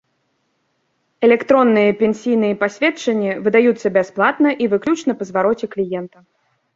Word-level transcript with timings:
Электронныя 1.25 1.91
пенсійныя 1.99 2.55
пасведчанні 2.63 3.31
выдаюцца 3.49 3.87
бясплатна 3.99 4.49
і 4.65 4.71
выключна 4.73 5.11
па 5.21 5.29
звароце 5.31 5.65
кліента. 5.77 6.17